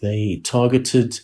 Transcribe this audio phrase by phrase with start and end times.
[0.00, 1.20] They targeted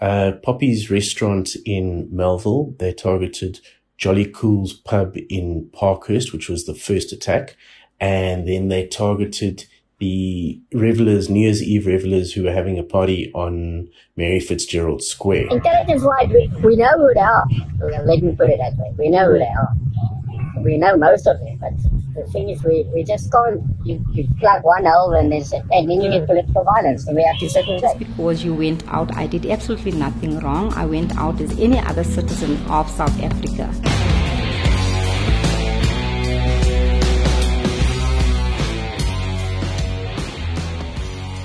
[0.00, 2.74] uh, Poppy's restaurant in Melville.
[2.78, 3.60] They targeted
[3.98, 7.56] Jolly Cool's pub in Parkhurst, which was the first attack.
[7.98, 9.64] And then they targeted
[9.98, 15.48] the revelers, New Year's Eve revelers who were having a party on Mary Fitzgerald Square.
[15.50, 17.46] Intelligence wise, we, we know who they are.
[18.04, 18.94] Let me put it that way.
[18.98, 19.72] We know who they are.
[20.62, 21.72] We know most of it, but
[22.14, 23.62] the thing is, we, we just can't.
[23.84, 27.38] You, you plug one hole and, and then you get political violence, and we have
[27.38, 27.98] to sit with that.
[27.98, 30.72] Because you went out, I did absolutely nothing wrong.
[30.72, 33.70] I went out as any other citizen of South Africa.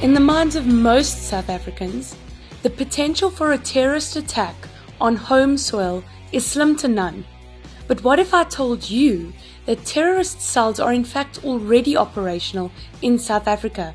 [0.01, 2.15] In the minds of most South Africans,
[2.63, 4.55] the potential for a terrorist attack
[4.99, 7.25] on home soil is slim to none.
[7.91, 9.33] But what if I told you
[9.65, 13.93] that terrorist cells are in fact already operational in South Africa?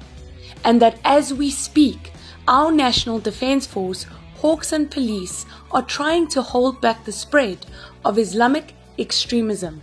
[0.63, 2.13] And that as we speak,
[2.47, 4.05] our National Defence Force,
[4.43, 7.65] Hawks and police are trying to hold back the spread
[8.05, 9.83] of Islamic extremism.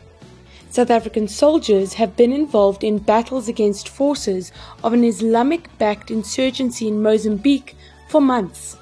[0.69, 4.51] South African soldiers have been involved in battles against forces
[4.83, 7.75] of an Islamic backed insurgency in Mozambique
[8.09, 8.77] for months.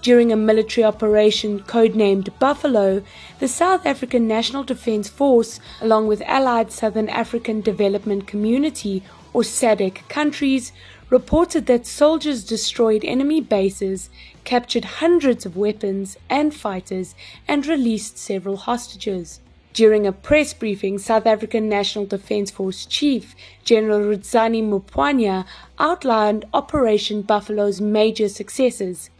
[0.00, 3.02] During a military operation codenamed Buffalo,
[3.40, 10.08] the South African National Defence Force, along with allied Southern African Development Community or SADC
[10.08, 10.70] countries,
[11.10, 14.08] reported that soldiers destroyed enemy bases,
[14.44, 17.16] captured hundreds of weapons and fighters,
[17.48, 19.40] and released several hostages.
[19.72, 25.44] During a press briefing, South African National Defence Force Chief General Rudzani Maphwanya
[25.78, 29.10] outlined Operation Buffalo's major successes.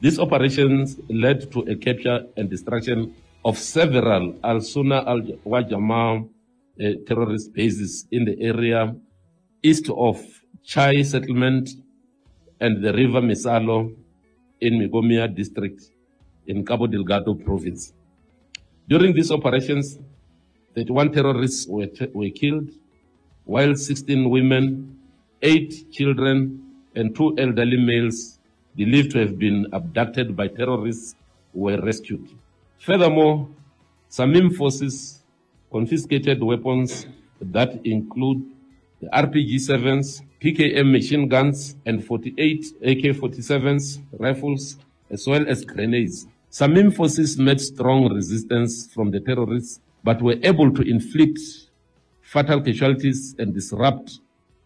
[0.00, 5.02] These operations led to a capture and destruction of several Ahlu Sunnah
[5.44, 8.94] Wal Jamaa uh, terrorist bases in the area
[9.62, 10.20] east of
[10.62, 11.70] Chai settlement
[12.60, 13.96] and the river Messalo
[14.60, 15.90] in Macomia district
[16.46, 17.94] in Cabo Delgado province.
[18.88, 19.98] During these operations,
[20.74, 22.70] 31 terrorists were, were killed,
[23.44, 24.98] while 16 women,
[25.40, 26.62] 8 children,
[26.94, 28.35] and 2 elderly males
[28.76, 31.16] believed to have been abducted by terrorists
[31.54, 32.28] were rescued.
[32.78, 33.48] Furthermore,
[34.10, 35.22] SAMIM forces
[35.72, 37.06] confiscated weapons
[37.40, 38.44] that include
[39.00, 44.78] the RPG-7s, PKM machine guns, and 48 AK-47s, rifles,
[45.10, 46.26] as well as grenades.
[46.50, 51.38] SAMIM forces met strong resistance from the terrorists, but were able to inflict
[52.22, 54.20] fatal casualties and disrupt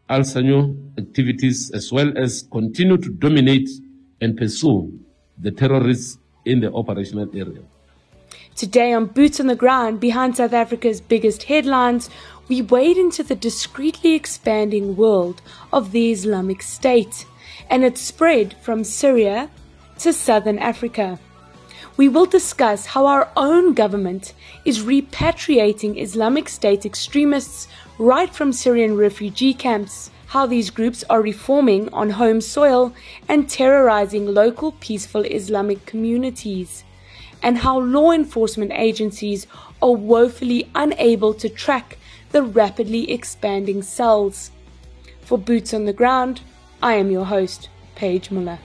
[0.08, 3.68] Al Sanyo activities, as well as continue to dominate
[4.20, 4.92] and pursue
[5.38, 7.62] the terrorists in the operational area.
[8.56, 12.10] Today, on Boots on the Ground, behind South Africa's biggest headlines,
[12.48, 15.40] we wade into the discreetly expanding world
[15.72, 17.26] of the Islamic State
[17.68, 19.50] and its spread from Syria
[19.98, 21.18] to southern Africa
[22.00, 24.32] we will discuss how our own government
[24.64, 31.92] is repatriating Islamic State extremists right from Syrian refugee camps, how these groups are reforming
[31.92, 32.94] on home soil
[33.28, 36.84] and terrorizing local peaceful Islamic communities,
[37.42, 39.48] and how law enforcement agencies
[39.82, 41.98] are woefully unable to track
[42.30, 44.52] the rapidly expanding cells.
[45.22, 46.42] For Boots on the Ground,
[46.80, 48.60] I am your host, Paige Muller.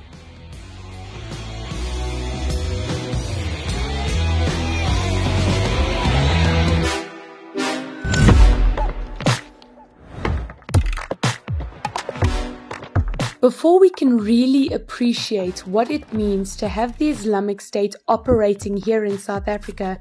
[13.46, 19.06] Before we can really appreciate what it means to have the Islamic State operating here
[19.06, 20.00] in South Africa,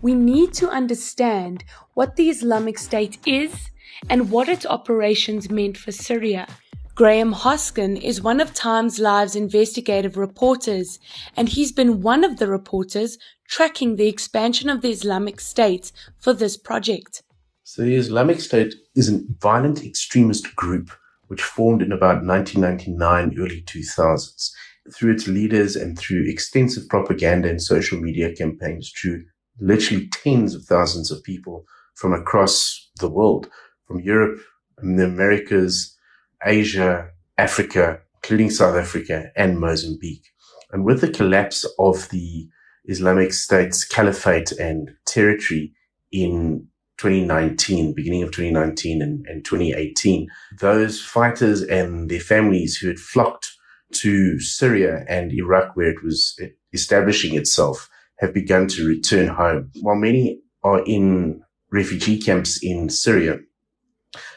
[0.00, 1.62] we need to understand
[1.92, 3.68] what the Islamic State is
[4.08, 6.48] and what its operations meant for Syria.
[6.94, 10.98] Graeme Hosken is one of Times Live's investigative reporters,
[11.36, 16.32] and he's been one of the reporters tracking the expansion of the Islamic State for
[16.32, 17.22] this project.
[17.62, 20.92] So, the Islamic State is a violent extremist group
[21.28, 24.50] which formed in about 1999, early 2000s.
[24.94, 29.24] Through its leaders and through extensive propaganda and social media campaigns, drew
[29.60, 31.64] literally tens of thousands of people
[31.94, 33.48] from across the world,
[33.86, 34.38] from Europe,
[34.78, 35.96] the Americas,
[36.44, 40.26] Asia, Africa, including South Africa and Mozambique.
[40.70, 42.48] And with the collapse of the
[42.84, 45.74] Islamic State's caliphate and territory
[46.12, 46.68] in
[46.98, 50.28] 2019, beginning of 2019 and, and 2018,
[50.58, 53.52] those fighters and their families who had flocked
[53.92, 56.38] to Syria and Iraq, where it was
[56.72, 57.88] establishing itself,
[58.18, 59.70] have begun to return home.
[59.80, 63.40] While many are in refugee camps in Syria,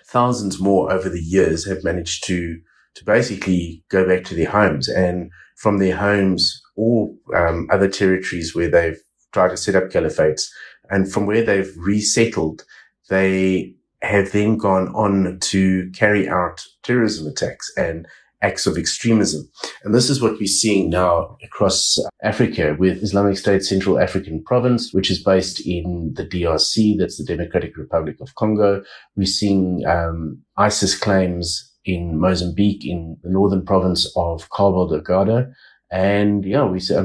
[0.06, 2.60] thousands more over the years have managed to
[2.96, 8.56] to basically go back to their homes and from their homes or um, other territories
[8.56, 9.00] where they've
[9.32, 10.50] tried to set up caliphates
[10.90, 12.64] and from where they've resettled,
[13.10, 18.08] they have then gone on to carry out terrorism attacks and
[18.42, 19.50] acts of extremism.
[19.84, 24.94] And this is what we're seeing now across Africa with Islamic State Central African Province,
[24.94, 26.98] which is based in the DRC.
[26.98, 28.82] That's the Democratic Republic of Congo.
[29.16, 35.52] We're seeing um, ISIS claims in Mozambique, in the northern province of Cabo Delgado.
[35.92, 36.98] And yeah, we see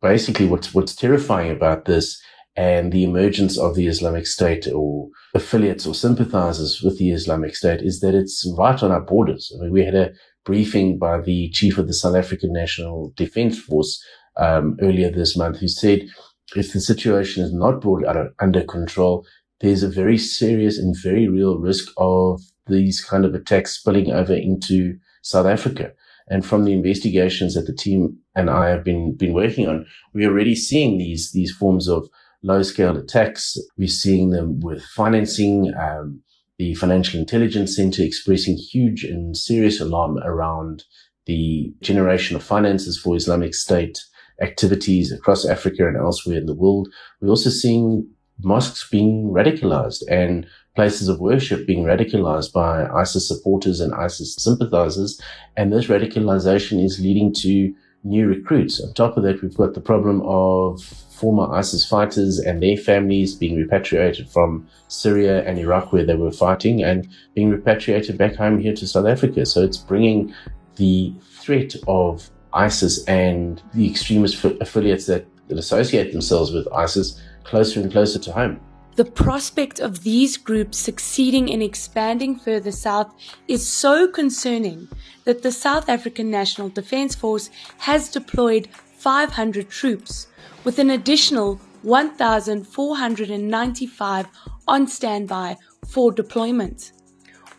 [0.00, 2.20] basically what's, what's terrifying about this
[2.58, 7.82] and the emergence of the Islamic State or affiliates or sympathizers with the Islamic State
[7.82, 9.52] is that it's right on our borders.
[9.54, 10.10] I mean, we had a
[10.44, 14.04] briefing by the chief of the South African National Defense Force
[14.38, 16.08] um, earlier this month who said
[16.56, 18.02] if the situation is not brought
[18.40, 19.24] under control,
[19.60, 24.34] there's a very serious and very real risk of these kind of attacks spilling over
[24.34, 25.92] into South Africa.
[26.26, 30.28] And from the investigations that the team and I have been, been working on, we're
[30.28, 32.08] already seeing these, these forms of
[32.42, 33.56] low scale attacks.
[33.76, 36.20] We're seeing them with financing, um,
[36.58, 40.84] the Financial Intelligence Center expressing huge and serious alarm around
[41.26, 43.98] the generation of finances for Islamic State
[44.40, 46.88] activities across Africa and elsewhere in the world.
[47.20, 48.08] We're also seeing
[48.42, 55.20] mosques being radicalized and places of worship being radicalized by ISIS supporters and ISIS sympathizers.
[55.56, 57.74] And this radicalization is leading to
[58.04, 58.80] new recruits.
[58.80, 63.34] On top of that, we've got the problem of former ISIS fighters and their families
[63.34, 68.58] being repatriated from Syria and Iraq where they were fighting and being repatriated back home
[68.58, 69.44] here to South Africa.
[69.44, 70.32] So it's bringing
[70.76, 77.80] the threat of ISIS and the extremist affiliates that, that associate themselves with ISIS closer
[77.80, 78.60] and closer to home.
[78.98, 83.14] The prospect of these groups succeeding in expanding further south
[83.46, 84.88] is so concerning
[85.22, 87.48] that the South African National Defence Force
[87.78, 90.26] has deployed 500 troops,
[90.64, 94.26] with an additional 1,495
[94.66, 95.56] on standby
[95.86, 96.90] for deployment.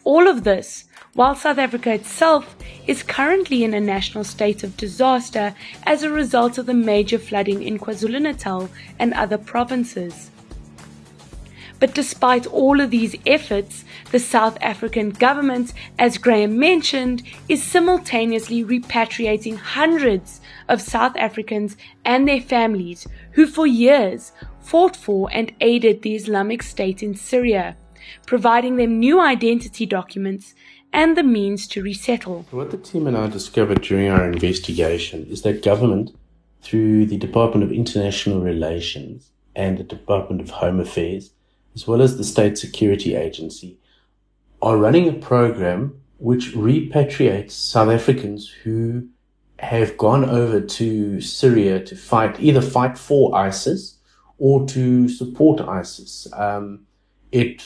[0.04, 0.84] All of this
[1.14, 2.54] while South Africa itself
[2.86, 7.64] is currently in a national state of disaster as a result of the major flooding
[7.64, 8.70] in KwaZulu Natal
[9.00, 10.32] and other provinces.
[11.80, 18.64] But despite all of these efforts, the South African government, as Graeme mentioned, is simultaneously
[18.64, 26.02] repatriating hundreds of South Africans and their families who for years fought for and aided
[26.02, 27.78] the Islamic State in Syria,
[28.26, 30.54] providing them new identity documents
[30.92, 32.46] and the means to resettle.
[32.52, 36.12] What the team and I discovered during our investigation is that government,
[36.62, 41.32] through the Department of International Relations and the Department of Home Affairs,
[41.80, 43.80] as well as the State Security Agency,
[44.62, 49.08] are running a program which repatriates South Africans who
[49.60, 53.98] have gone over to Syria to fight, either fight for ISIS
[54.40, 56.28] or to support ISIS.
[56.34, 56.86] Um,
[57.32, 57.66] it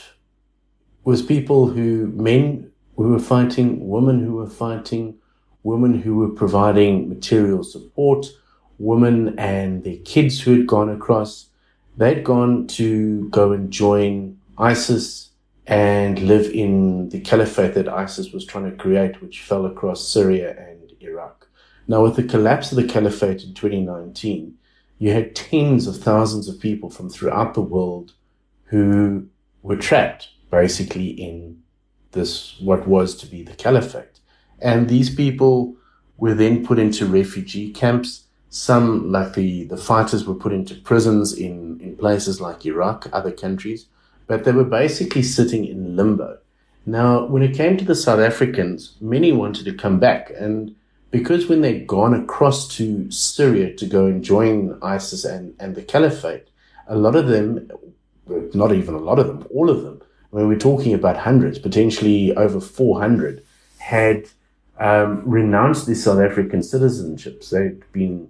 [1.04, 5.16] was people who, men who were fighting, women who were fighting,
[5.64, 8.28] women who were providing material support,
[8.78, 11.50] women and their kids who had gone across,
[11.98, 15.30] they'd gone to go and join ISIS
[15.66, 20.56] and live in the caliphate that ISIS was trying to create, which fell across Syria
[20.58, 21.48] and Iraq.
[21.88, 24.56] Now, with the collapse of the caliphate in 2019,
[24.98, 28.14] you had tens of thousands of people from throughout the world
[28.66, 29.28] who
[29.62, 31.62] were trapped basically in
[32.12, 34.20] this, what was to be the caliphate.
[34.60, 35.76] And these people
[36.18, 38.23] were then put into refugee camps
[38.54, 43.32] some, like the, the fighters, were put into prisons in, in places like Iraq, other
[43.32, 43.88] countries,
[44.28, 46.38] but they were basically sitting in limbo.
[46.86, 50.32] Now, when it came to the South Africans, many wanted to come back.
[50.38, 50.76] And
[51.10, 55.82] because when they'd gone across to Syria to go and join ISIS and, and the
[55.82, 56.48] caliphate,
[56.88, 57.72] a lot of them,
[58.54, 60.00] not even a lot of them, all of them,
[60.32, 63.44] I mean, we're talking about hundreds, potentially over 400,
[63.80, 64.28] had
[64.78, 67.50] um, renounced their South African citizenships.
[67.50, 68.30] They'd been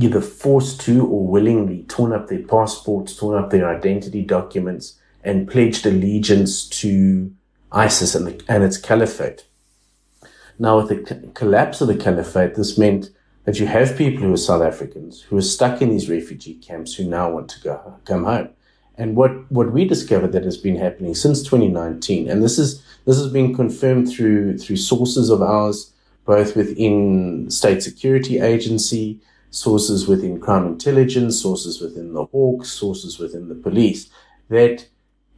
[0.00, 5.48] either forced to or willingly torn up their passports, torn up their identity documents, and
[5.48, 7.32] pledged allegiance to
[7.72, 9.46] ISIS and, the, and its caliphate.
[10.58, 13.10] Now, with the collapse of the caliphate, this meant
[13.44, 16.94] that you have people who are South Africans who are stuck in these refugee camps
[16.94, 18.50] who now want to go come home.
[18.96, 23.18] And what, what we discovered that has been happening since 2019, and this is this
[23.18, 25.92] has been confirmed through through sources of ours,
[26.24, 29.20] both within state security agency,
[29.54, 34.10] sources within crime intelligence, sources within the Hawks, sources within the police,
[34.48, 34.86] that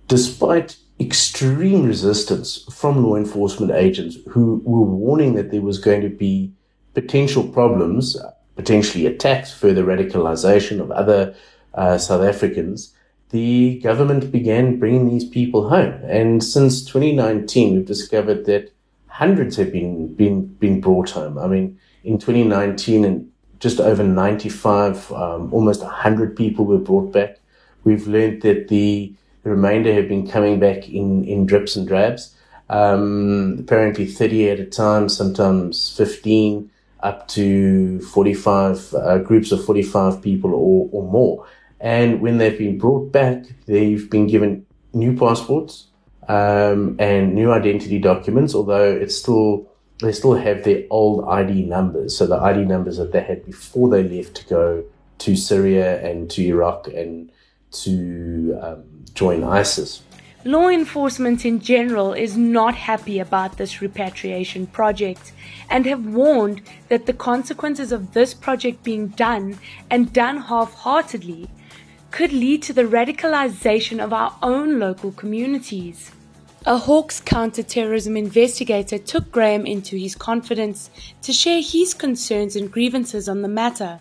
[0.09, 6.09] despite extreme resistance from law enforcement agents who were warning that there was going to
[6.09, 6.51] be
[6.95, 8.17] potential problems,
[8.55, 11.35] potentially attacks, further radicalization of other
[11.75, 12.95] uh, South Africans.
[13.31, 15.93] The government began bringing these people home.
[16.05, 18.73] And since 2019, we've discovered that
[19.09, 21.37] hundreds have been, been, been brought home.
[21.37, 27.39] I mean, in 2019 and just over 95, um, almost 100 people were brought back.
[27.85, 32.35] We've learned that the remainder have been coming back in, in drips and drabs.
[32.69, 36.71] Um, apparently 30 at a time, sometimes 15,
[37.01, 41.47] up to 45 uh, groups of 45 people or, or more.
[41.81, 45.87] And when they've been brought back, they've been given new passports
[46.29, 49.69] um, and new identity documents, although it's still
[50.01, 52.17] they still have their old ID numbers.
[52.17, 54.85] So the ID numbers that they had before they left to go
[55.19, 57.31] to Syria and to Iraq and
[57.73, 58.85] to um,
[59.15, 60.03] join ISIS.
[60.45, 65.33] Law enforcement in general is not happy about this repatriation project
[65.69, 69.59] and have warned that the consequences of this project being done
[69.91, 71.49] and done half heartedly
[72.13, 76.13] could lead to the radicalization of our own local communities.
[76.69, 80.91] A Hawks counterterrorism investigator took Graeme into his confidence
[81.23, 84.01] to share his concerns and grievances on the matter.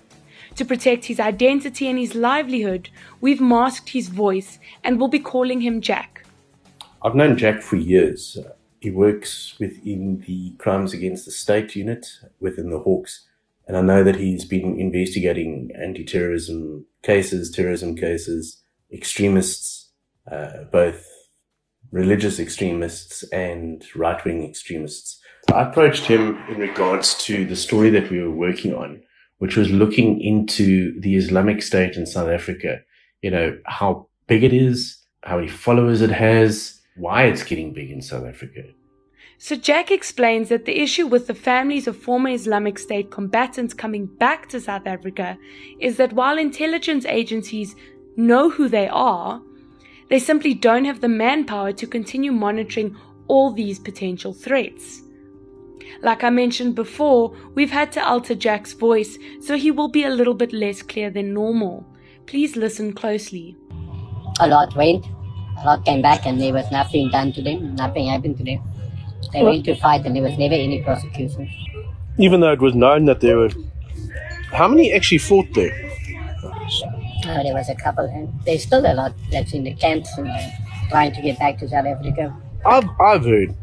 [0.56, 2.90] To protect his identity and his livelihood,
[3.22, 6.26] we've masked his voice and will be calling him Jack.
[7.04, 8.36] I've known Jack for years.
[8.80, 12.08] He works within the Crimes Against the State unit
[12.40, 13.28] within the Hawks.
[13.68, 19.92] And I know that he's been investigating anti terrorism cases, terrorism cases, extremists,
[20.32, 21.15] uh, both
[21.92, 25.20] religious extremists and right wing extremists.
[25.54, 29.02] I approached him in regards to the story that we were working on
[29.38, 32.80] which was looking into the Islamic State in South Africa.
[33.22, 37.92] You know, how big it is, how many followers it has, why it's getting big
[37.92, 38.64] in South Africa.
[39.38, 44.06] So Jack explains that the issue with the families of former Islamic State combatants coming
[44.06, 45.38] back to South Africa
[45.82, 47.76] is that while intelligence agencies
[48.16, 49.42] know who they are,
[50.10, 52.96] they simply don't have the manpower to continue monitoring
[53.28, 55.02] all these potential threats.
[56.02, 60.10] Like I mentioned before, we've had to alter Jack's voice so he will be a
[60.10, 61.86] little bit less clear than normal.
[62.26, 63.56] Please listen closely.
[64.40, 65.06] A lot went,
[65.62, 68.62] a lot came back, and there was nothing done to them, nothing happened to them.
[69.32, 69.52] They what?
[69.52, 71.50] went to fight, and there was never any prosecution.
[72.18, 73.50] Even though it was known that there were.
[74.52, 75.72] How many actually fought there?
[77.26, 80.30] There was a couple, and there's still a lot that's in the camps and
[80.90, 82.36] trying to get back to South Africa.
[82.66, 83.56] I've, I've heard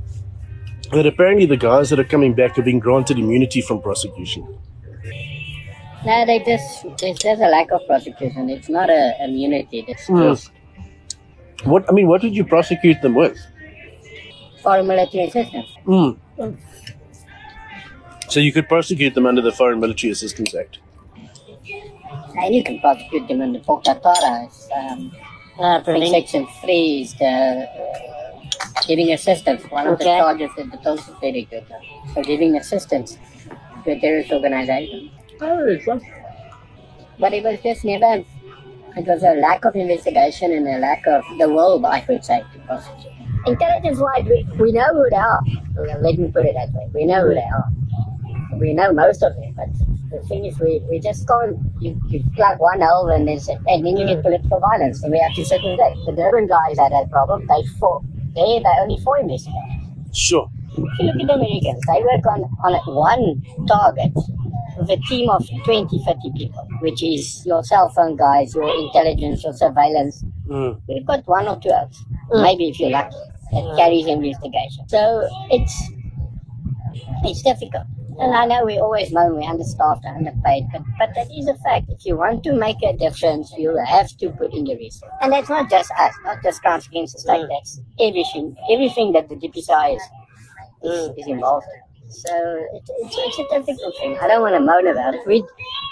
[0.92, 4.46] that apparently the guys that are coming back are being granted immunity from prosecution.
[6.04, 8.50] No, they just it's just a lack of prosecution.
[8.50, 9.84] It's not a immunity.
[9.86, 10.30] It's mm.
[10.30, 10.50] just
[11.64, 12.08] what I mean.
[12.08, 13.38] What did you prosecute them with?
[14.62, 15.68] Foreign military assistance.
[15.86, 16.18] Mm.
[18.28, 20.78] So you could prosecute them under the Foreign Military Assistance Act.
[22.36, 24.50] And you can prosecute them under POCDATARA.
[24.76, 25.12] Um,
[25.58, 27.68] uh, section three is the
[28.86, 29.62] giving assistance.
[29.70, 30.04] One of okay.
[30.04, 31.48] the charges is the social security
[32.14, 33.18] for giving assistance
[33.84, 35.10] to a terrorist organization.
[35.40, 36.00] Oh,
[37.18, 38.24] but it was just never,
[38.96, 42.42] it was a lack of investigation and a lack of the will, I would say,
[42.52, 43.12] to prosecute.
[43.46, 45.40] Intelligence wise, we, we know who they are.
[46.00, 46.88] Let me put it that way.
[46.94, 47.68] We know who they are.
[48.58, 49.68] We know most of it, but
[50.10, 51.56] the thing is, we, we just can't.
[51.80, 55.18] You, you plug one hole and, there's and then you get political violence, and we
[55.18, 57.46] have to sit and The Durban guys had that problem.
[57.46, 58.04] They fought
[58.34, 59.82] they are only four investigators.
[60.12, 60.48] Sure.
[60.76, 64.12] If you look at the Americans, they work on, on one target
[64.78, 69.44] with a team of 20, 30 people, which is your cell phone guys, your intelligence,
[69.44, 70.24] your surveillance.
[70.48, 70.80] Mm.
[70.88, 72.42] We've got one or two others, mm.
[72.42, 73.16] maybe if you're lucky,
[73.52, 73.76] that mm.
[73.76, 74.88] carries investigation.
[74.88, 75.90] So it's
[77.24, 77.84] it's difficult.
[78.18, 81.54] And I know we always moan we're understaffed and underpaid, but, but that is a
[81.56, 81.88] fact.
[81.88, 85.02] If you want to make a difference, you'll have to put in the risk.
[85.20, 87.48] And that's not just us, not just crimes against the state, mm.
[87.48, 90.02] that's everything, everything that the DPCI is,
[90.82, 91.18] is, mm.
[91.18, 92.12] is involved in.
[92.12, 94.18] So it's, it's, it's, a difficult thing.
[94.20, 95.26] I don't want to moan about it.
[95.26, 95.42] We,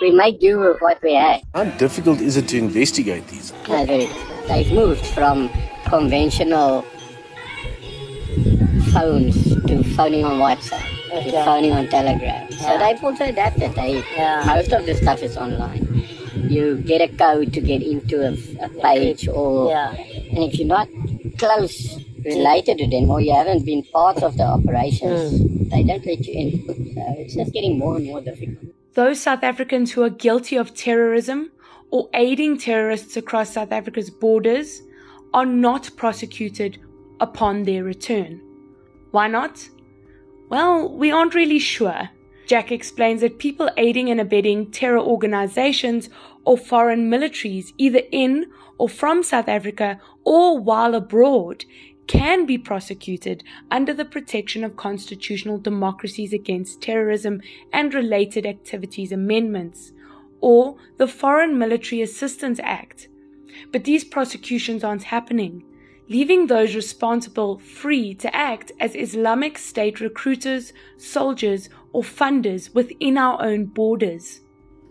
[0.02, 1.40] we make do with what we have.
[1.54, 3.54] How difficult is it to investigate these?
[3.66, 4.10] No, they,
[4.46, 5.48] they've moved from
[5.86, 6.82] conventional
[8.92, 11.30] phones to phoning on WhatsApp okay.
[11.44, 12.48] phoning on Telegram.
[12.50, 12.58] Yeah.
[12.58, 13.74] So they've also adapted.
[13.74, 14.44] They, yeah.
[14.46, 16.04] Most of the stuff is online.
[16.34, 18.32] You get a code to get into a,
[18.64, 19.92] a page, or yeah.
[19.92, 20.88] and if you're not
[21.38, 25.70] close related to them, or you haven't been part of the operations, mm.
[25.70, 26.66] they don't let you in.
[26.66, 28.74] So it's just getting more and more difficult.
[28.94, 31.50] Those South Africans who are guilty of terrorism
[31.90, 34.82] or aiding terrorists across South Africa's borders
[35.32, 36.78] are not prosecuted
[37.20, 38.40] upon their return.
[39.12, 39.68] Why not?
[40.50, 42.10] Well, we aren't really sure.
[42.46, 46.10] Jack explains that people aiding and abetting terror organizations
[46.44, 51.64] or foreign militaries, either in or from South Africa or while abroad,
[52.08, 57.40] can be prosecuted under the protection of constitutional democracies against terrorism
[57.72, 59.92] and related activities amendments,
[60.40, 63.06] or the Foreign Military Assistance Act.
[63.70, 65.62] But these prosecutions aren't happening,
[66.10, 73.40] leaving those responsible free to act as Islamic State recruiters, soldiers, or funders within our
[73.40, 74.40] own borders.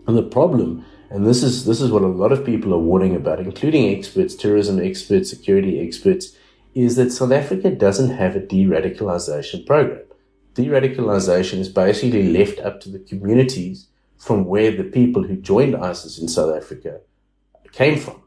[0.06, 3.14] And the problem, and this is this is what a lot of people are warning
[3.14, 6.34] about, including experts, terrorism experts, security experts,
[6.74, 10.02] is that South Africa doesn't have a de-radicalization program.
[10.54, 16.18] De-radicalization is basically left up to the communities from where the people who joined ISIS
[16.18, 17.00] in South Africa
[17.72, 18.22] came from.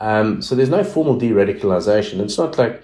[0.00, 2.20] Um, so there's no formal de-radicalization.
[2.20, 2.82] It's not like,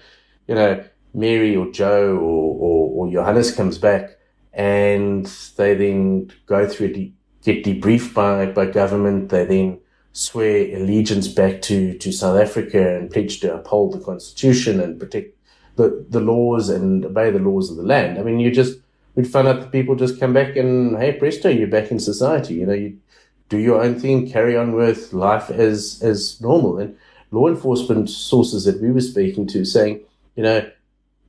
[0.48, 4.18] you know, Mary or Joe or, or, or Johannes comes back
[4.52, 9.28] and they then go through, de- get debriefed by, by government.
[9.28, 9.80] They then
[10.12, 15.36] swear allegiance back to, to South Africa and pledge to uphold the constitution and protect
[15.76, 18.18] the, the laws and obey the laws of the land.
[18.18, 18.78] I mean, you just,
[19.14, 22.54] we'd find out that people just come back and, hey, presto, you're back in society.
[22.54, 22.98] You know, you
[23.48, 26.78] do your own thing, carry on with life as, as normal.
[26.78, 26.96] And
[27.30, 30.00] law enforcement sources that we were speaking to saying,
[30.36, 30.70] you know,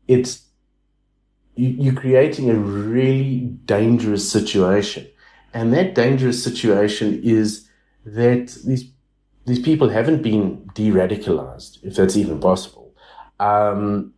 [0.08, 0.44] it's,
[1.56, 5.08] you, you're creating a really dangerous situation.
[5.54, 7.68] And that dangerous situation is
[8.06, 8.92] that these
[9.46, 12.94] these people haven't been de-radicalized, if that's even possible.
[13.40, 14.14] Um,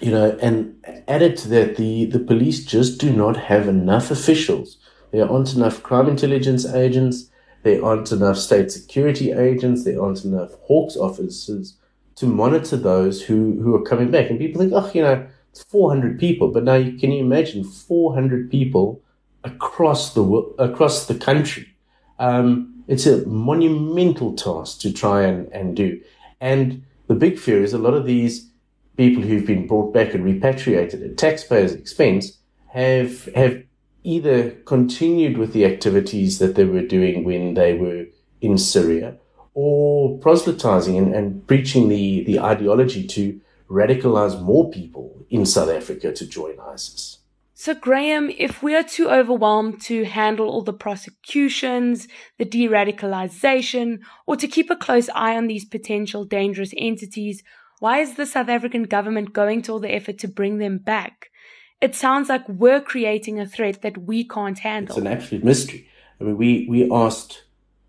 [0.00, 4.78] you know, and added to that, the, the police just do not have enough officials.
[5.12, 7.30] There aren't enough crime intelligence agents.
[7.62, 9.84] There aren't enough state security agents.
[9.84, 11.76] There aren't enough Hawks officers
[12.16, 14.30] to monitor those who, who are coming back.
[14.30, 16.48] And people think, oh, you know, it's 400 people.
[16.48, 19.02] But now you, can you imagine 400 people
[19.44, 20.22] across the,
[20.58, 21.66] across the country?
[22.18, 26.00] Um, it's a monumental task to try and, and do.
[26.40, 28.50] And the big fear is a lot of these
[28.96, 33.62] people who've been brought back and repatriated at taxpayers' expense have, have
[34.02, 38.06] either continued with the activities that they were doing when they were
[38.40, 39.16] in Syria
[39.54, 46.12] or proselytizing and, and preaching the, the ideology to radicalize more people in South Africa
[46.12, 47.18] to join ISIS.
[47.54, 52.08] So, Graeme, if we are too overwhelmed to handle all the prosecutions,
[52.38, 57.42] the de radicalization, or to keep a close eye on these potential dangerous entities,
[57.78, 61.29] why is the South African government going to all the effort to bring them back?
[61.80, 64.96] It sounds like we're creating a threat that we can't handle.
[64.96, 65.88] It's an absolute mystery.
[66.20, 67.44] I mean, we, we asked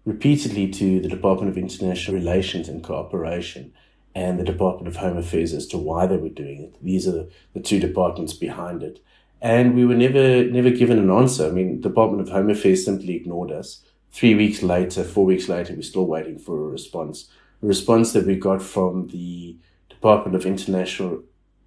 [0.05, 3.73] repeatedly to the Department of International Relations and Cooperation
[4.15, 6.75] and the Department of Home Affairs as to why they were doing it.
[6.81, 9.03] These are the, two departments behind it
[9.41, 11.47] and we were never never given an answer.
[11.47, 13.83] I mean, the Department of Home Affairs simply ignored us.
[14.11, 17.29] Three weeks later, four weeks later, we're still waiting for a response.
[17.63, 19.57] A response that we got from the
[19.89, 21.23] Department of International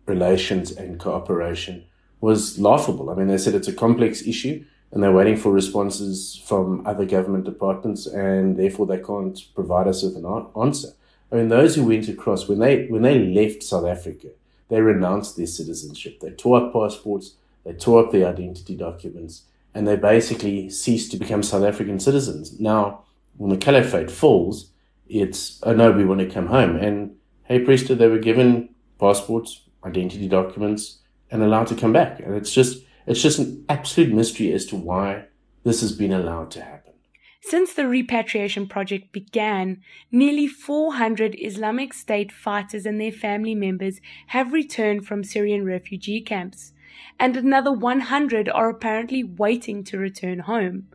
[0.07, 1.85] Relations and Cooperation
[2.25, 3.11] was laughable.
[3.11, 7.05] I mean, they said it's a complex issue and they're waiting for responses from other
[7.05, 10.27] government departments and therefore they can't provide us with an
[10.61, 10.89] answer.
[11.31, 14.29] I mean, those who went across, when they, when they left South Africa,
[14.69, 16.21] they renounced their citizenship.
[16.21, 17.35] They tore up passports
[17.65, 19.43] they tore up their identity documents
[19.75, 22.61] and they basically ceased to become South African citizens.
[22.61, 23.05] Now,
[23.37, 24.71] when the caliphate falls,
[25.09, 26.77] it's, oh no, we want to come home.
[26.77, 28.69] And hey, presto, they were given
[29.01, 30.99] passports, identity documents,
[31.31, 32.21] and allowed to come back.
[32.21, 35.27] And it's just, it's just an absolute mystery as to why
[35.65, 36.93] this has been allowed to happen.
[37.41, 44.55] Since the repatriation project began, nearly 400 Islamic State fighters and their family members have
[44.55, 46.73] returned from Syrian refugee camps
[47.19, 50.89] and another 100 are apparently waiting to return home.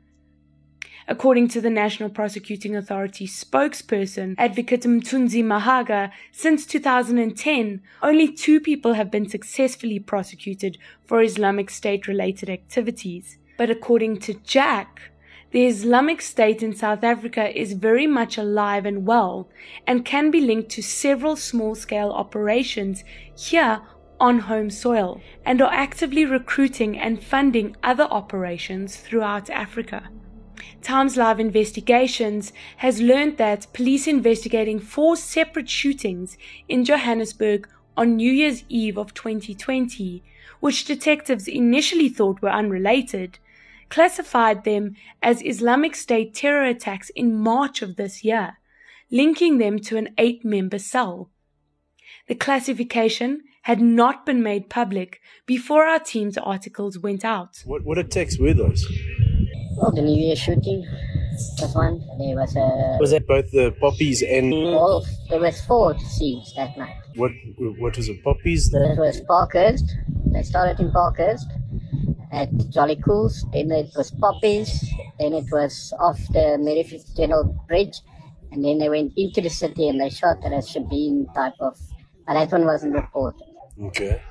[1.11, 8.93] According to the National Prosecuting Authority spokesperson, Advocate Mthunzi Mhaga, since 2010, only two people
[8.93, 13.39] have been successfully prosecuted for Islamic State related activities.
[13.57, 15.09] But according to Jack,
[15.49, 19.49] the Islamic State in South Africa is very much alive and well
[19.87, 23.03] and can be linked to several small scale operations
[23.35, 23.81] here
[24.19, 30.07] on home soil and are actively recruiting and funding other operations throughout Africa.
[30.81, 36.37] Times Live Investigations has learned that police investigating four separate shootings
[36.67, 40.23] in Johannesburg on New Year's Eve of 2020,
[40.61, 43.39] which detectives initially thought were unrelated,
[43.89, 48.57] classified them as Islamic State terror attacks in March of this year,
[49.11, 51.29] linking them to an eight member cell.
[52.27, 57.61] The classification had not been made public before our team's articles went out.
[57.65, 58.85] What, what attacks were those?
[59.79, 60.85] Well, the New Year shooting
[61.61, 61.99] was one.
[62.19, 62.97] There was a.
[62.99, 66.95] Was that both the poppies and Well, there was four scenes that night.
[67.15, 67.31] what?
[67.57, 68.21] What was it?
[68.23, 68.69] Poppies.
[68.71, 69.85] That was Parkhurst.
[70.33, 71.47] They started in Parkhurst
[72.31, 73.45] at Jolly Cools.
[73.53, 74.83] Then it was Poppies.
[75.19, 76.83] Then it was off the Mary
[77.15, 78.01] General Bridge.
[78.51, 81.77] And then they went into the city and they shot at a shebeen type of.
[82.27, 83.47] But that one wasn't reported.
[83.81, 84.21] Okay.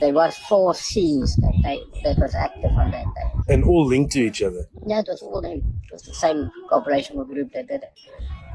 [0.00, 3.54] There was four scenes that they that was active on that day.
[3.54, 4.66] And all linked to each other.
[4.86, 5.62] Yeah, it was all them.
[5.84, 7.92] It was the same operational group that did it.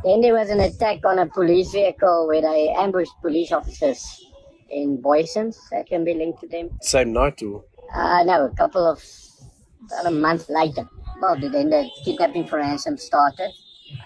[0.04, 4.26] Then there was an attack on a police vehicle where they ambushed police officers
[4.70, 5.58] in Booysens.
[5.72, 6.72] That can be linked to them.
[6.82, 7.64] Same night or?
[7.94, 9.04] Uh, no, a couple of,
[9.86, 10.90] about a month later.
[11.22, 13.52] Well, then the kidnapping for ransom started.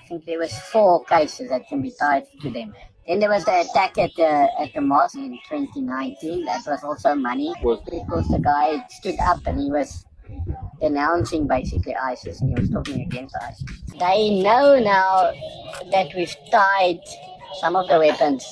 [0.04, 2.74] I think there was four cases that can be tied to them.
[3.08, 6.46] Then there was the attack at the at the mosque in 2019.
[6.46, 10.06] That was also money because the guy stood up and he was
[10.82, 13.66] denouncing basically ISIS and he was talking against ISIS.
[14.00, 15.32] They know now
[15.92, 17.02] that we've tied
[17.60, 18.44] some of the weapons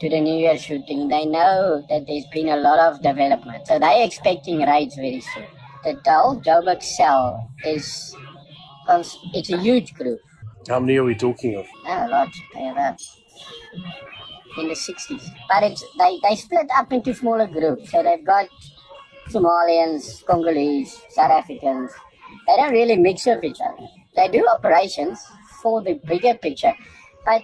[0.00, 1.08] to the New Year shooting.
[1.08, 3.66] They know that there's been a lot of development.
[3.66, 5.44] So they're expecting raids very soon.
[5.84, 8.16] The whole Joburg cell is,
[9.34, 10.20] it's a huge group.
[10.68, 11.66] How many are we talking of?
[11.84, 13.00] Not a lot.
[14.58, 15.28] In the 60s.
[15.48, 17.90] But it's, they, they split up into smaller groups.
[17.90, 18.48] So they've got
[19.28, 21.90] Somalians, Congolese, South Africans.
[22.46, 23.86] They don't really mix with each other.
[24.14, 25.20] They do operations
[25.62, 26.74] for the bigger picture.
[27.24, 27.42] But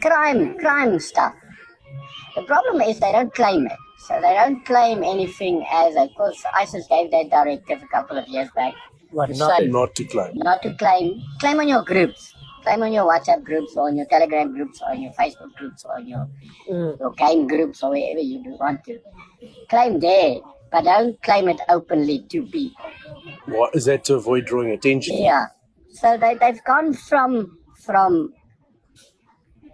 [0.00, 1.34] crime, crime stuff.
[2.36, 3.78] The problem is they don't claim it.
[3.98, 8.26] So they don't claim anything as a, because ISIS gave that directive a couple of
[8.28, 8.74] years back.
[9.10, 10.32] What, not, not to claim.
[10.36, 11.22] Not to claim.
[11.40, 12.34] Claim on your groups.
[12.62, 15.84] Claim on your WhatsApp groups or on your Telegram groups or on your Facebook groups
[15.84, 16.28] or your,
[16.68, 16.98] mm.
[16.98, 18.98] your game groups or wherever you want to.
[19.68, 20.36] Claim there,
[20.70, 22.84] but don't claim it openly to people.
[23.46, 25.16] What is that to avoid drawing attention?
[25.18, 25.46] Yeah.
[25.90, 28.32] So they, they've gone from from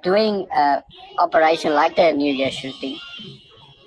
[0.02, 0.82] doing an
[1.18, 2.98] operation like the New Year shooting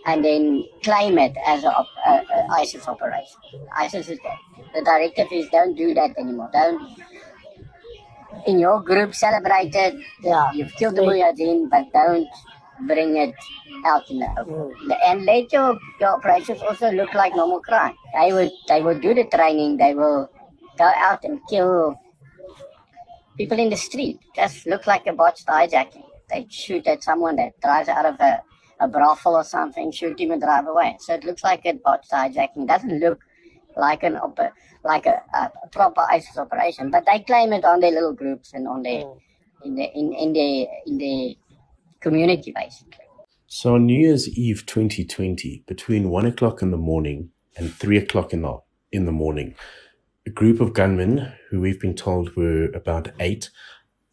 [0.05, 1.73] and then claim it as an
[2.51, 3.37] ISIS operation.
[3.75, 4.37] ISIS is dead.
[4.73, 6.49] The directive is don't do that anymore.
[6.51, 6.81] Don't
[8.49, 9.95] in your group celebrate it.
[10.21, 10.51] Yeah.
[10.51, 12.27] You've killed the Mujahideen, but don't
[12.87, 13.35] bring it
[13.85, 14.53] out in the open.
[14.53, 14.97] Mm.
[15.05, 17.95] And let your, operations also look like normal crime.
[18.13, 20.29] They will, they would do the training, they will
[20.77, 21.99] go out and kill
[23.37, 24.19] people in the street.
[24.35, 26.05] Just look like a botched hijacking.
[26.29, 28.41] They shoot at someone that drives out of a,
[28.79, 30.97] a brothel or something, shoot him and drive away.
[30.99, 32.63] So it looks like a botched hijacking.
[32.63, 33.19] It doesn't look
[33.79, 37.91] like an op- like a, a, proper ISIS operation, but they claim it on their
[37.91, 39.19] little groups and on their oh.
[39.63, 41.37] in the in, in the in the
[41.99, 43.05] community basically.
[43.47, 48.31] So on New Year's Eve 2020, between one o'clock in the morning and three o'clock
[48.31, 48.59] in the
[48.91, 49.55] in the morning,
[50.25, 53.49] a group of gunmen, who we've been told were about eight,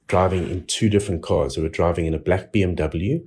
[0.06, 1.54] driving in two different cars.
[1.54, 3.26] They were driving in a black BMW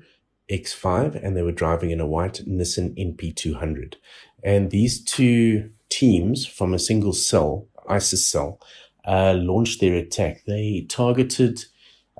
[0.49, 3.95] X5 and they were driving in a white Nissan NP200.
[4.43, 8.59] And these two teams from a single cell, ISIS cell,
[9.05, 10.43] uh, launched their attack.
[10.45, 11.65] They targeted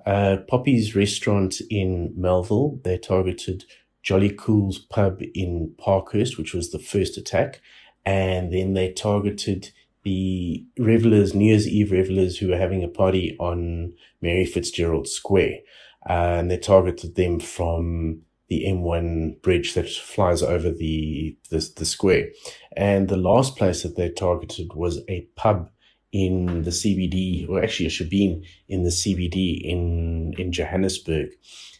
[0.05, 2.79] uh, Poppy's restaurant in Melville.
[2.83, 3.65] They targeted
[4.01, 7.61] Jolly Cool's pub in Parkhurst, which was the first attack.
[8.05, 9.71] And then they targeted
[10.03, 15.59] the revelers, New Year's Eve revelers who were having a party on Mary Fitzgerald Square.
[16.09, 21.85] Uh, and they targeted them from the M1 bridge that flies over the, the, the
[21.85, 22.29] square.
[22.75, 25.69] And the last place that they targeted was a pub
[26.11, 31.29] in the CBD, or actually a shebeen in the CBD in, in Johannesburg.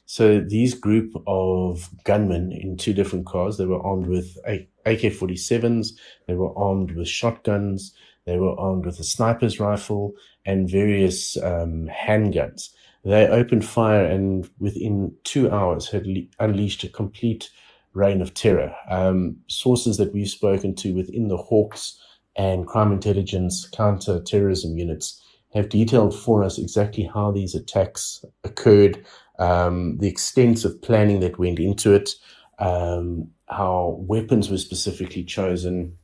[0.06, 5.90] So these group of gunmen in two different cars, they were armed with AK-47s,
[6.28, 7.94] they were armed with shotguns,
[8.26, 10.14] they were armed with a sniper's rifle
[10.46, 12.70] and various um, handguns.
[13.04, 17.50] They opened fire and within two hours had le- unleashed a complete
[17.94, 18.76] reign of terror.
[18.90, 22.00] Um, sources that we've spoken to within the Hawks
[22.36, 25.22] and crime intelligence counter terrorism units
[25.54, 29.04] have detailed for us exactly how these attacks occurred,
[29.40, 32.12] um, the extensive planning that went into it,
[32.60, 35.98] um, how weapons were specifically chosen,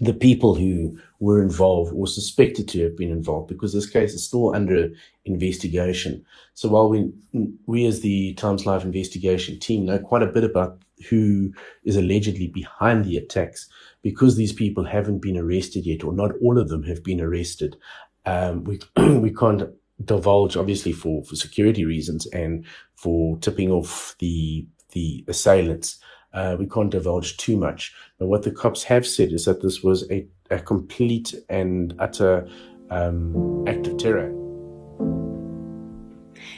[0.00, 4.24] the people who were involved or suspected to have been involved because this case is
[4.24, 4.90] still under
[5.24, 6.24] investigation.
[6.54, 7.10] So while we,
[7.66, 11.52] we as the Times Live investigation team know quite a bit about who
[11.84, 13.68] is allegedly behind the attacks,
[14.02, 17.76] because these people haven't been arrested yet, or not all of them have been arrested,
[18.24, 19.62] um, we, we can't
[20.04, 25.98] divulge obviously for, for security reasons and for tipping off the, the assailants
[26.32, 27.94] Uh, we can't divulge too much.
[28.18, 32.48] But what the cops have said is that this was a, a complete and utter
[32.90, 34.34] um, act of terror.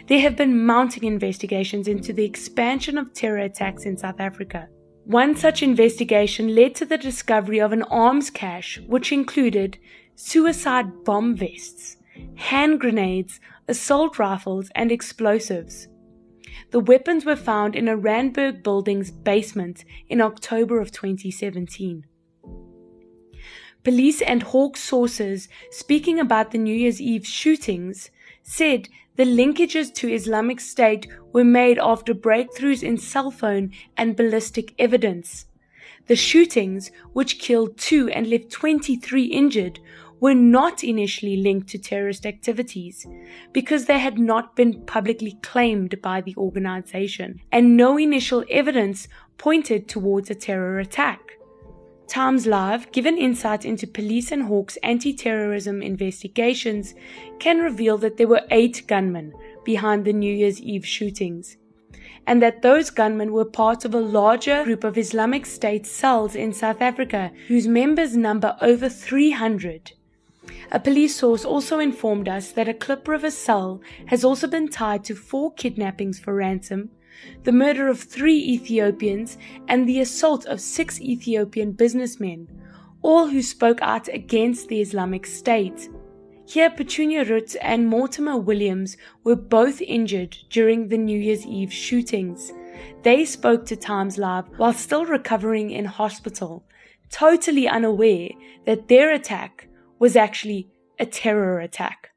[0.09, 4.68] There have been mounting investigations into the expansion of terror attacks in South Africa.
[5.04, 9.78] One such investigation led to the discovery of an arms cache which included
[10.14, 11.96] suicide bomb vests,
[12.35, 15.88] hand grenades, assault rifles, and explosives.
[16.70, 22.04] The weapons were found in a Randburg building's basement in October of 2017.
[23.82, 28.10] Police and Hawk sources speaking about the New Year's Eve shootings
[28.42, 34.74] said the linkages to Islamic State were made after breakthroughs in cell phone and ballistic
[34.78, 35.46] evidence.
[36.06, 39.80] The shootings, which killed two and left 23 injured,
[40.20, 43.06] were not initially linked to terrorist activities
[43.52, 49.88] because they had not been publicly claimed by the organization, and no initial evidence pointed
[49.88, 51.33] towards a terror attack.
[52.06, 56.92] Times Live, given insight into police and Hawks anti terrorism investigations,
[57.38, 59.33] can reveal that there were eight gunmen
[59.64, 61.56] behind the New Year's Eve shootings,
[62.26, 66.52] and that those gunmen were part of a larger group of Islamic State cells in
[66.52, 69.92] South Africa whose members number over 300.
[70.72, 75.04] A police source also informed us that a Klip River cell has also been tied
[75.04, 76.90] to four kidnappings for ransom
[77.44, 79.36] the murder of three Ethiopians,
[79.68, 82.48] and the assault of six Ethiopian businessmen,
[83.02, 85.88] all who spoke out against the Islamic State.
[86.46, 92.52] Here, Petunia Roets and Mortimer Williams were both injured during the New Year's Eve shootings.
[93.02, 96.64] They spoke to Times Live while still recovering in hospital,
[97.10, 98.30] totally unaware
[98.66, 99.68] that their attack
[100.00, 100.66] was actually
[100.98, 102.08] a terror attack.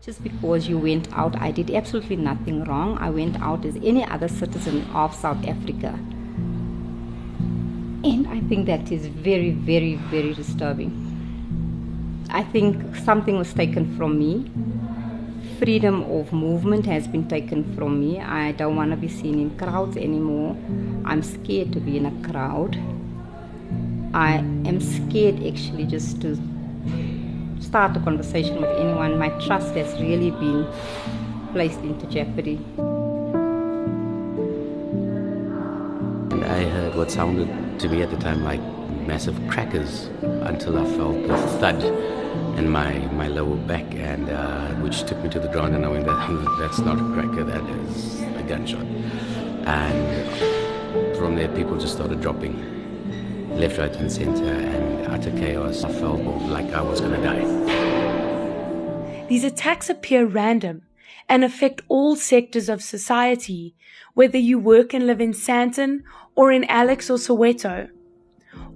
[0.00, 2.96] Just because you went out, I did absolutely nothing wrong.
[2.98, 5.98] I went out as any other citizen of South Africa.
[8.04, 10.94] And I think that is very, very, very disturbing.
[12.30, 14.50] I think something was taken from me.
[15.58, 18.18] Freedom of movement has been taken from me.
[18.18, 20.56] I don't want to be seen in crowds anymore.
[21.04, 22.76] I'm scared to be in a crowd.
[24.14, 26.38] I am scared actually just to
[27.60, 30.66] start a conversation with anyone, my trust has really been
[31.52, 32.60] placed into jeopardy.
[36.30, 38.60] And I heard what sounded to me at the time like
[39.06, 41.82] massive crackers until I felt the thud
[42.58, 46.04] in my, my lower back, and uh, which took me to the ground, and knowing
[46.04, 48.84] that that's not a cracker, that is a gunshot.
[49.66, 52.54] And from there, people just started dropping
[53.58, 54.85] left, right, and center, and
[55.16, 55.82] utter chaos.
[55.82, 56.20] I felt
[56.56, 57.44] like I was going to die.
[59.28, 60.82] These attacks appear random
[61.26, 63.74] and affect all sectors of society,
[64.12, 66.02] whether you work and live in Sandton
[66.34, 67.88] or in Alex or Soweto.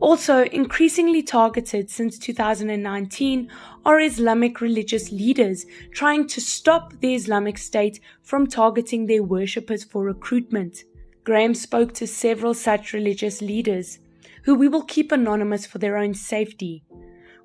[0.00, 3.50] Also, increasingly targeted since 2019
[3.84, 10.02] are Islamic religious leaders trying to stop the Islamic State from targeting their worshippers for
[10.02, 10.84] recruitment.
[11.22, 13.98] Graeme spoke to several such religious leaders
[14.44, 16.82] who we will keep anonymous for their own safety.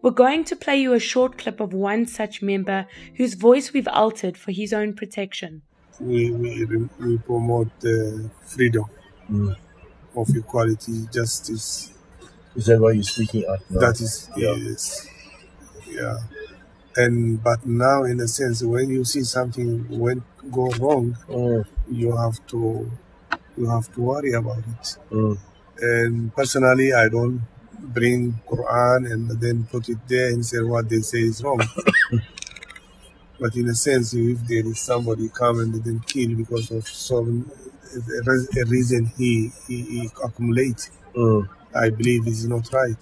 [0.02, 3.88] We're going to play you a short clip of one such member whose voice we've
[3.88, 5.64] altered for his own protection.
[6.00, 6.66] We, we,
[7.00, 8.86] we promote uh, freedom
[9.32, 9.56] mm.
[10.16, 11.92] of equality, justice.
[12.56, 13.80] Is that why you're speaking out now?
[13.80, 14.54] That is, yeah.
[14.54, 15.08] yes.
[15.90, 16.18] Yeah.
[16.98, 21.66] And, but now in a sense, when you see something went go wrong, mm.
[21.90, 22.92] you have to,
[23.58, 24.98] you have to worry about it.
[25.12, 25.40] Mm.
[25.82, 27.42] And personally, I don't
[27.80, 31.60] bring Quran and then put it there and say what they say is wrong.
[33.40, 37.50] but in a sense, if there is somebody come and then kill because of some
[37.96, 41.48] a reason he he, he accumulate, mm.
[41.74, 42.98] I believe is not right.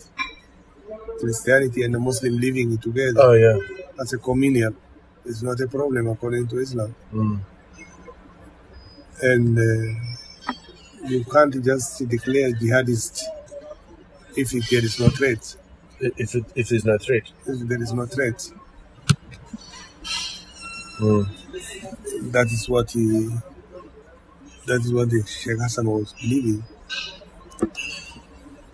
[1.19, 3.21] Christianity and the Muslim living together.
[3.21, 3.57] Oh yeah,
[3.99, 4.75] as a communion
[5.25, 6.93] is not a problem according to Islam.
[7.13, 7.39] Mm.
[9.21, 9.59] And.
[9.59, 10.22] Uh,
[11.05, 13.21] you can't just declare jihadist
[14.35, 15.55] if there is no threat.
[15.99, 17.23] If it, if there's no threat.
[17.45, 18.49] If there is no threat.
[20.99, 22.31] Mm.
[22.31, 23.29] That is what he.
[24.65, 26.63] That is what the Sheikh Hassan was believing.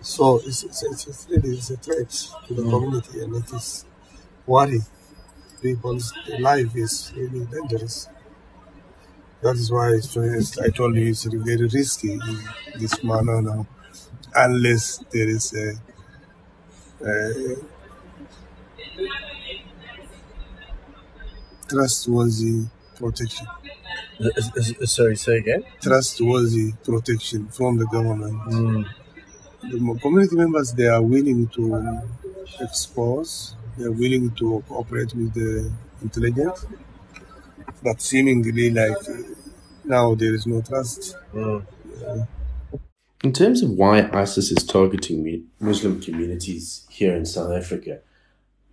[0.00, 2.08] So it's, it's, it's, really it's a threat
[2.48, 2.70] to the mm.
[2.70, 3.84] community, and it is
[4.46, 4.80] worry.
[5.60, 8.08] People's life is really dangerous.
[9.42, 9.94] That is why
[10.64, 12.20] I told you it's very risky in
[12.78, 13.66] this manner now,
[14.34, 15.74] unless there is a,
[17.04, 17.56] a
[21.68, 22.64] trustworthy
[22.96, 23.46] protection.
[24.20, 24.28] Uh,
[24.82, 25.64] uh, sorry, say again?
[25.80, 28.38] Trustworthy protection from the government.
[28.50, 28.86] Mm.
[29.62, 31.62] the community members they are willing to
[32.60, 35.70] expose, they are willing to cooperate with the
[36.02, 36.66] intelligence,
[37.82, 38.96] but seemingly like
[39.84, 41.16] now there is no trust.
[41.34, 41.64] Mm.
[42.00, 42.24] Yeah.
[43.22, 48.00] In terms of why ISIS is targeting Muslim communities here in South Africa,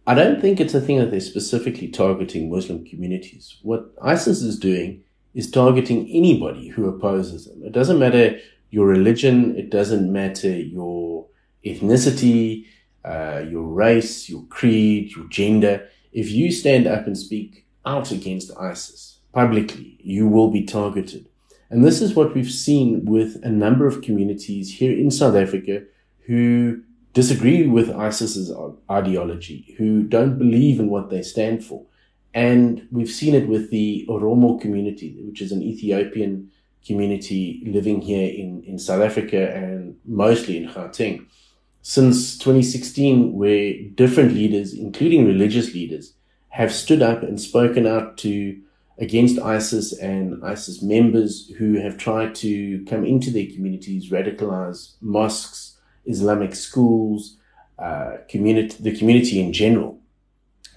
[0.06, 3.58] I don't think it's a thing that they're specifically targeting Muslim communities.
[3.62, 7.62] What ISIS is doing is targeting anybody who opposes them.
[7.63, 8.39] It doesn't matter
[8.70, 11.28] your religion, it doesn't matter your
[11.65, 12.65] ethnicity,
[13.04, 15.89] uh, your race, your creed, your gender.
[16.13, 21.30] If you stand up and speak out against ISIS publicly, you will be targeted.
[21.69, 25.84] And this is what we've seen with a number of communities here in South Africa
[26.26, 26.82] who
[27.13, 28.52] disagree with ISIS's
[28.91, 31.86] ideology, who don't believe in what they stand for.
[32.34, 36.52] And we've seen it with the Oromo community, which is an Ethiopian
[36.86, 41.26] community living here in, in South Africa and mostly in Gauteng.
[41.82, 46.13] Since 2016, where different leaders, including religious leaders,
[46.58, 48.60] have stood up and spoken out to
[48.98, 55.78] against ISIS and ISIS members who have tried to come into their communities, radicalize mosques,
[56.06, 57.38] Islamic schools,
[57.78, 60.00] uh, community, the community in general.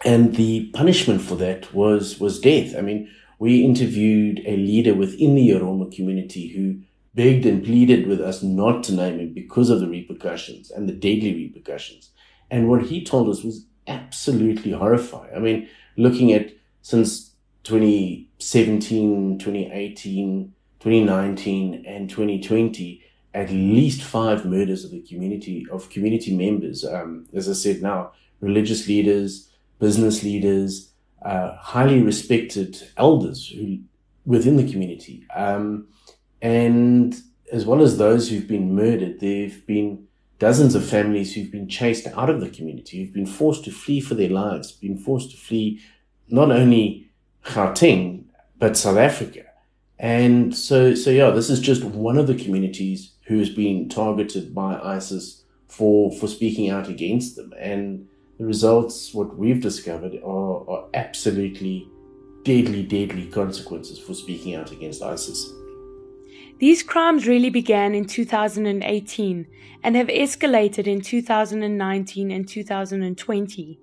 [0.05, 2.77] And the punishment for that was, was death.
[2.77, 6.81] I mean, we interviewed a leader within the Oromo community who
[7.15, 10.93] begged and pleaded with us not to name him because of the repercussions and the
[10.93, 12.11] deadly repercussions.
[12.51, 15.35] And what he told us was absolutely horrifying.
[15.35, 17.33] I mean, looking at since
[17.65, 26.85] 2017, 2018, 2019, and 2020, at least five murders of the community, of community members.
[26.85, 33.79] Um, as I said now, religious leaders, business leaders, uh, highly respected elders who,
[34.25, 35.27] within the community.
[35.35, 35.89] Um,
[36.41, 37.15] and
[37.53, 40.07] as well as those who've been murdered, there have been
[40.41, 44.01] dozens of families who've been chased out of the community, who've been forced to flee
[44.01, 45.81] for their lives, been forced to flee
[46.29, 47.11] not only
[47.45, 48.25] Gauteng,
[48.59, 49.45] but South Africa.
[49.99, 54.55] And so, so yeah, this is just one of the communities who has been targeted
[54.55, 57.53] by ISIS for, for speaking out against them.
[57.59, 61.87] And the results, what we've discovered, are, are absolutely
[62.45, 65.53] deadly, deadly consequences for speaking out against ISIS.
[66.61, 69.47] These crimes really began in 2018
[69.83, 73.81] and have escalated in 2019 and 2020.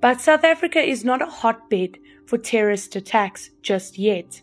[0.00, 4.40] But South Africa is not a hotbed for terrorist attacks just yet.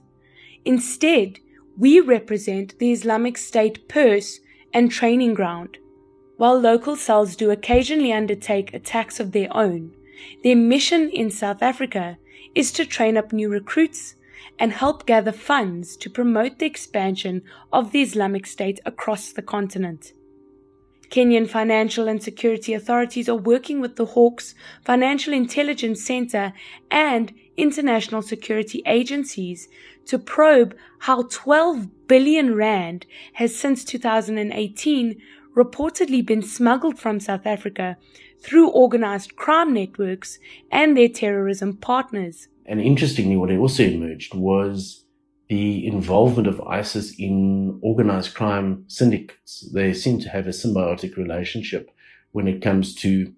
[0.66, 1.40] Instead,
[1.78, 4.42] we represent the Islamic State purse
[4.74, 5.78] and training ground.
[6.36, 9.94] While local cells do occasionally undertake attacks of their own,
[10.44, 12.18] their mission in South Africa
[12.54, 14.16] is to train up new recruits
[14.58, 20.14] and help gather funds to promote the expansion of the Islamic State across the continent.
[21.10, 26.54] Kenyan financial and security authorities are working with the Hawks Financial Intelligence Center
[26.92, 29.68] and international security agencies
[30.06, 35.20] to probe how 12 billion rand has since 2018
[35.56, 37.98] reportedly been smuggled from South Africa
[38.40, 40.40] through organized crime networks
[40.72, 42.48] and their terrorism partners.
[42.70, 45.04] And interestingly, what also emerged was
[45.50, 49.68] the involvement of ISIS in organized crime syndicates.
[49.74, 51.90] They seem to have a symbiotic relationship
[52.32, 53.34] when it comes to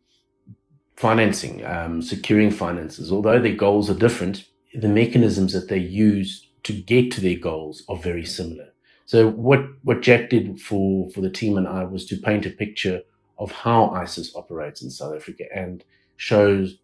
[0.98, 3.10] financing, um, securing finances.
[3.10, 7.84] Although their goals are different, the mechanisms that they use to get to their goals
[7.88, 8.68] are very similar.
[9.06, 12.50] So what, what Jack did for, for the team and I was to paint a
[12.50, 13.02] picture
[13.40, 15.86] of how ISIS operates in South Africa and
[16.18, 16.78] shows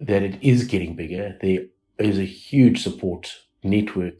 [0.00, 1.36] that it is getting bigger.
[1.42, 1.64] There
[2.04, 3.32] is a huge support
[3.62, 4.18] network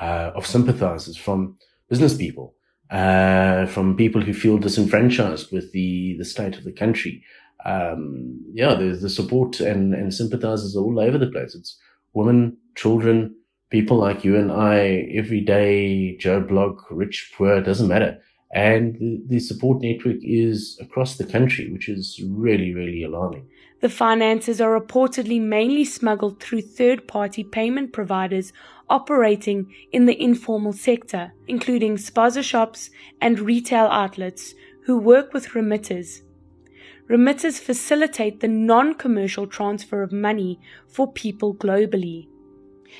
[0.00, 1.56] uh, of sympathizers from
[1.88, 2.54] business people,
[2.90, 7.22] uh, from people who feel disenfranchised with the, the state of the country.
[7.64, 11.54] Um, yeah, there's the support and, and sympathizers all over the place.
[11.54, 11.78] It's
[12.14, 13.34] women, children,
[13.70, 18.18] people like you and I, every day, Joe Block, rich, poor, doesn't matter.
[18.52, 23.46] And the, the support network is across the country, which is really, really alarming.
[23.80, 28.52] The finances are reportedly mainly smuggled through third party payment providers
[28.90, 34.54] operating in the informal sector, including spaza shops and retail outlets
[34.84, 36.22] who work with remitters.
[37.08, 40.58] Remitters facilitate the non commercial transfer of money
[40.88, 42.28] for people globally.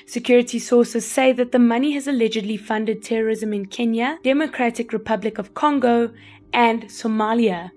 [0.07, 5.55] Security sources say that the money has allegedly funded terrorism in Kenya, Democratic Republic of
[5.55, 6.13] Congo,
[6.53, 7.71] and Somalia.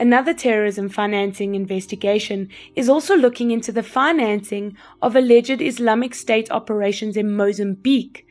[0.00, 7.16] Another terrorism financing investigation is also looking into the financing of alleged Islamic State operations
[7.16, 8.24] in Mozambique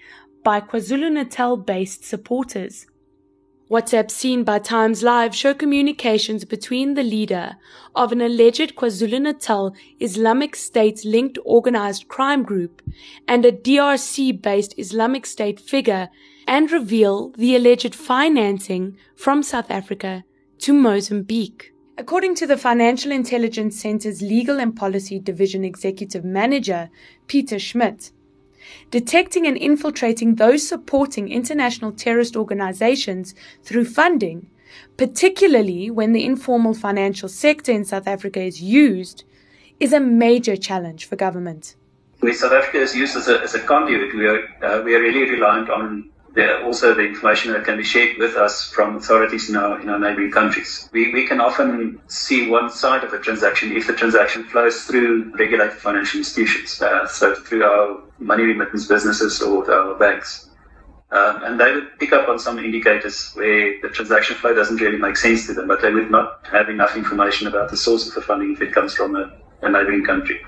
[0.43, 2.87] by KwaZulu Natal based supporters.
[3.69, 7.57] WhatsApp seen by Times Live show communications between the leader
[7.93, 12.81] of an alleged KwaZulu-Natal Islamic State linked organized crime group
[13.27, 16.07] and a DRC based Islamic State figure
[16.47, 20.23] and reveal the alleged financing from South Africa
[20.59, 21.73] to Mozambique.
[21.97, 26.89] According to the Financial Intelligence Center's Legal and Policy Division Executive Manager,
[27.27, 28.11] Pieter Smit,
[28.91, 33.33] detecting and infiltrating those supporting international terrorist organizations
[33.63, 34.49] through funding,
[34.97, 39.23] particularly when the informal financial sector in South Africa is used,
[39.79, 41.75] is a major challenge for government.
[42.33, 45.29] South Africa is used as a, as a conduit, we are, uh, we are really
[45.29, 49.55] reliant on the, also the information that can be shared with us from authorities in
[49.55, 50.89] our, in our neighboring countries.
[50.91, 55.31] We, we can often see one side of a transaction if the transaction flows through
[55.37, 60.49] regulated financial institutions, uh, so through our money remittance businesses or our banks.
[61.09, 64.97] Um, and they would pick up on some indicators where the transaction flow doesn't really
[64.97, 68.13] make sense to them, but they would not have enough information about the source of
[68.13, 70.41] the funding if it comes from a, a neighboring country.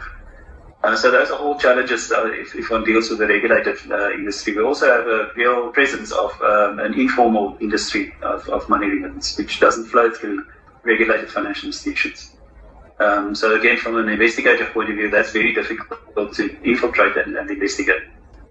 [0.82, 4.12] Uh, so those are all challenges uh, if, if, one deals with the regulated uh,
[4.12, 4.56] industry.
[4.56, 9.38] We also have a real presence of um, an informal industry of, of, money remittance,
[9.38, 10.46] which doesn't flow through
[10.84, 12.38] regulated financial institutions.
[13.02, 17.36] Um, so again, from an investigative point of view, that's very difficult to infiltrate and,
[17.36, 18.04] and investigate.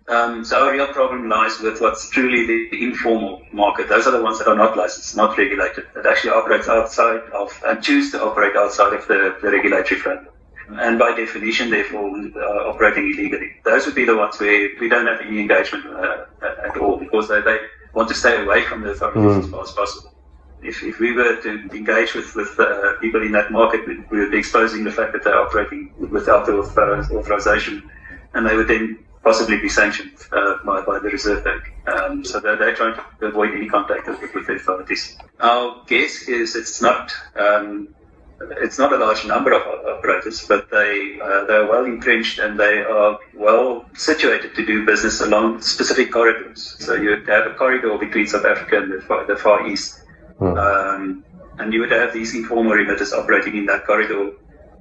[0.08, 3.88] Um, so our real problem lies with what's truly the informal market.
[3.88, 7.58] Those are the ones that are not licensed, not regulated, that actually operates outside of
[7.66, 10.37] and choose to operate outside of the, the regulatory framework
[10.70, 13.52] and by definition, therefore, uh, operating illegally.
[13.64, 16.24] Those would be the ones where we don't have any engagement uh,
[16.64, 17.58] at all because they, they
[17.94, 19.44] want to stay away from the authorities mm.
[19.44, 20.14] as far as possible.
[20.62, 24.18] If, if we were to engage with, with uh, people in that market, we, we
[24.18, 27.88] would be exposing the fact that they're operating without the authorization
[28.34, 31.62] and they would then possibly be sanctioned uh, by, by the Reserve Bank.
[31.86, 35.16] Um, so they're, they're, trying to avoid any contact with, with the authorities.
[35.40, 37.94] Our guess is it's not um,
[38.40, 42.58] it's not a large number of operators, but they uh, they are well entrenched and
[42.58, 46.76] they are well situated to do business along specific corridors.
[46.78, 50.02] So you would have a corridor between South Africa and the Far, the far East,
[50.38, 50.56] hmm.
[50.56, 51.24] um,
[51.58, 54.32] and you would have these informal remitters operating in that corridor.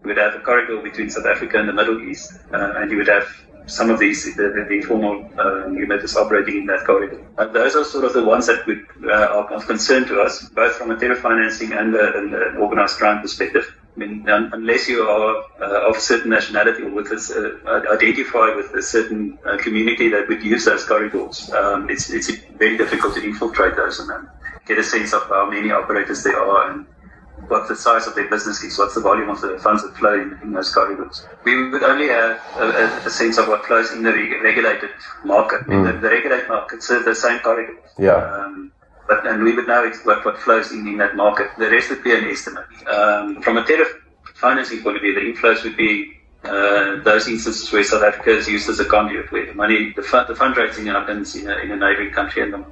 [0.01, 2.97] You would have a corridor between South Africa and the Middle East, uh, and you
[2.97, 3.27] would have
[3.67, 7.21] some of these, the, the, informal uh, operating in that corridor.
[7.53, 10.75] Those are sort of the ones that would, uh, are of concern to us, both
[10.75, 13.65] from a terror financing and, an organized crime perspective.
[13.95, 18.55] I mean, un- unless you are uh, of a certain nationality or with uh, identified
[18.55, 23.15] with a certain uh, community that would use those corridors, um, it's, it's very difficult
[23.15, 24.29] to infiltrate those and then
[24.65, 26.85] get a sense of how many operators there are and
[27.47, 30.13] what the size of their business is, what's the volume of the funds that flow
[30.13, 31.25] in, in those corridors.
[31.43, 34.89] We would only have a, a, sense of what flows in the regulated
[35.23, 35.61] market.
[35.61, 35.85] Mm.
[35.85, 37.77] The, the, regulated market serves the same corridors.
[37.97, 38.15] Yeah.
[38.15, 38.71] Um,
[39.07, 41.47] but and we would know what, what flows in, in that market.
[41.57, 42.65] The rest would be an estimate.
[42.87, 43.85] Um, from a terror
[44.35, 48.47] financing point of view, the inflows would be uh, those instances where South Africa is
[48.47, 51.71] used as a conduit, where the money, the, fund, the fundraising happens in a, in
[51.71, 52.65] a neighboring country and the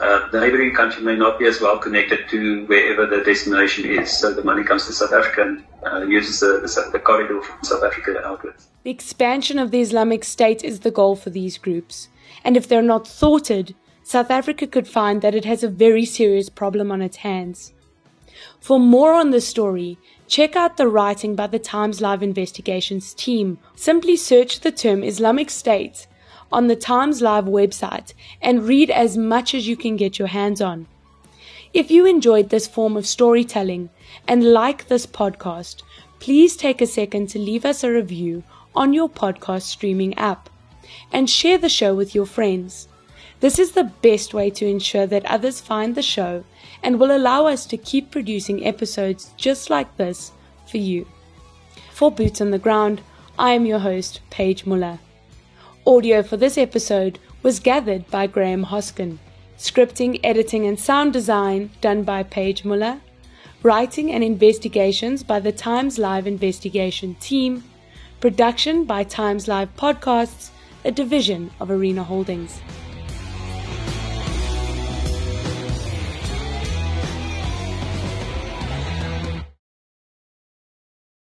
[0.00, 4.16] uh, the neighboring country may not be as well connected to wherever the destination is.
[4.16, 7.62] So the money comes to South Africa and uh, uses the, the, the, corridor from
[7.64, 8.68] South Africa outwards.
[8.84, 12.08] The expansion of the Islamic State is the goal for these groups.
[12.44, 16.48] And if they're not thwarted, South Africa could find that it has a very serious
[16.48, 17.72] problem on its hands.
[18.60, 23.58] For more on this story, check out the writing by the Times Live Investigations team.
[23.74, 26.06] Simply search the term Islamic State
[26.50, 30.60] on the Times Live website and read as much as you can get your hands
[30.60, 30.86] on.
[31.74, 33.90] If you enjoyed this form of storytelling
[34.26, 35.82] and like this podcast,
[36.18, 38.42] please take a second to leave us a review
[38.74, 40.48] on your podcast streaming app
[41.12, 42.88] and share the show with your friends.
[43.40, 46.44] This is the best way to ensure that others find the show
[46.82, 50.32] and will allow us to keep producing episodes just like this
[50.66, 51.06] for you.
[51.92, 53.00] For Boots on the Ground,
[53.38, 54.98] I am your host, Paige Muller.
[55.88, 59.16] Audio for this episode was gathered by Graeme Hosken.
[59.56, 63.00] Scripting, editing, and sound design done by Paige Muller.
[63.62, 67.64] Writing and investigations by the Times Live Investigation team.
[68.20, 70.50] Production by Times Live Podcasts,
[70.84, 72.60] a division of Arena Holdings.